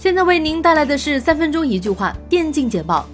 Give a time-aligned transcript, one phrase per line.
[0.00, 3.06] 现在为您带来的是三分钟一句话电竞简报。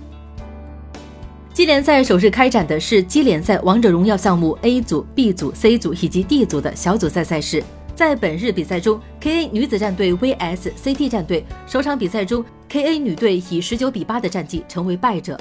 [1.52, 7.60] G 联赛首日开展的是 G 联赛王者荣耀项目 A 组、B 组、C 组以及 D 组的小组赛赛事。
[7.96, 15.36] 在本日比赛中，KA 女子战队 vs CT 战队，首场比赛中，KA 女队以十九比八的战绩成为败者。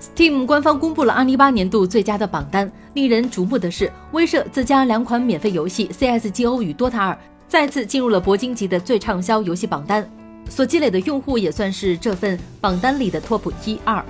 [0.00, 10.04] Steam 官方公布了2018年度最佳的榜单，令人瞩目的是，威慑自家两款免费游戏 CS:GO 与 DOTA 二再次进入了铂金级的最畅销游戏榜单。
[10.48, 14.04] 所积累的用户也算是这份榜单里的 top 一二。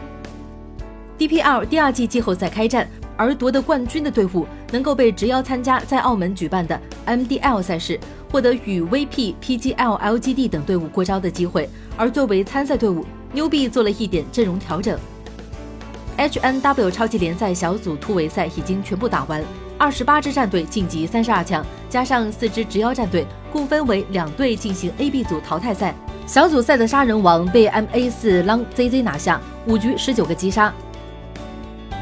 [1.18, 7.98] DPL 第二季季后赛开战，而夺得冠军的队伍能够被直邀参加在澳门举办的 MDL 赛事，
[8.30, 11.68] 获得与 VP、PGL、LGD 等队伍过招的机会。
[11.96, 14.98] 而作为参赛队伍，牛币做了一点阵容调整。
[16.18, 19.42] HNW 超级联赛小组突围赛已经全部打完，
[19.78, 25.94] 二十八支战队晋级三十二强，加上四支直邀战队，共分为两队进行 AB 组淘汰赛。
[26.26, 30.72] 小组赛的杀人王被 MA 四 Long ZZ 拿下，五局十九个击杀。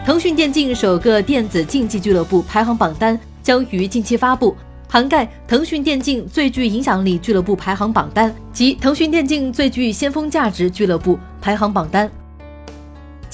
[0.07, 4.57] 腾讯电竞首个电子竞技俱乐部排行榜单将于近期发布，
[4.89, 12.11] 涵盖腾讯电竞最具影响力俱乐部排行榜单及腾讯电竞最具先锋价值俱乐部排行榜单。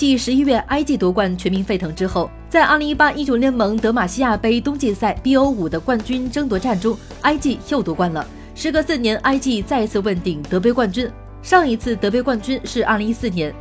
[0.00, 8.26] 继十一月 IG 夺冠全民沸腾之后，在二零一八英雄联盟德玛西亚杯冬季赛 BO 五的冠军争夺战中，IG 又夺冠了。
[8.54, 11.06] 时隔四年，IG 再次问鼎德杯冠军。
[11.42, 13.54] 上一次德杯冠军是二零一四年。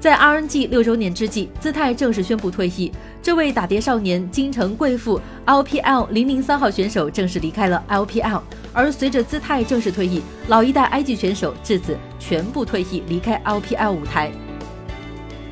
[0.00, 2.90] 在 RNG 六周年之际，姿态正式宣布退役。
[3.20, 8.40] 这位打碟少年、京城贵妇、LPL 零零三号选手正式离开了 LPL。
[8.72, 14.32] 而随着姿态正式退役，老一代 IG 选手至此全部退役，离开 LPL 舞台。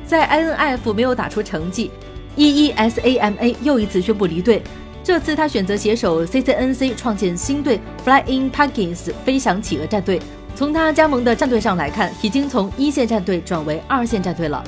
[0.07, 1.91] 在 INF 没有打出成绩
[2.37, 4.63] ，EESAMA 又一次宣布离队。
[5.03, 10.21] 这次他选择携手 CCNC 创建新队 Flying p a g k i n s 飞翔企鹅战队。
[10.55, 14.63] 从他加盟的战队上来看，已经从一线战队转为二线战队了。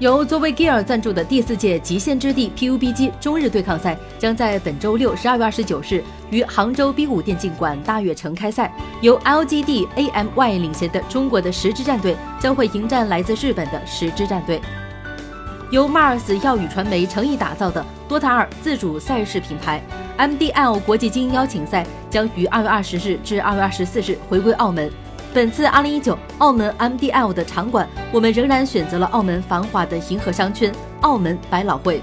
[0.00, 8.72] 由作为 Gear 赞助的第四届极限之地 PUBG 中日对抗赛将在本周六十二月二十九日于杭州 B 五电竞馆大悦城开赛。
[9.00, 14.60] 由 LGD AMY 领衔的中国的十支战队将会迎战来自日本的十支战队。
[15.72, 19.82] 由 Mars 耀宇传媒诚意打造的 DOTA 二自主赛事品牌
[20.16, 24.88] MDL 国际精英邀请赛将于二月二十日至二月二十四日回归澳门。
[25.34, 30.72] 本次二零一九澳门 MDL 的场馆，我们仍然选择了澳门繁华的银河商圈——
[31.02, 32.02] 澳门百老汇。